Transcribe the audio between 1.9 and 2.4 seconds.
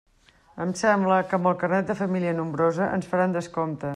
de família